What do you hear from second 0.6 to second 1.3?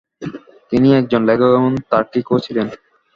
তিনি একজন